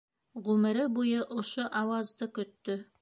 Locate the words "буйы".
0.95-1.21